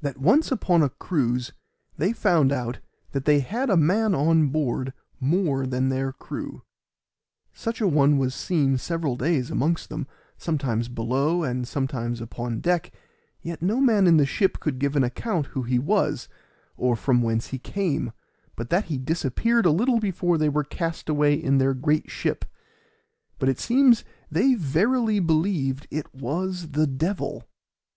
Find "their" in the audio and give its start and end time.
5.90-6.12, 21.58-21.74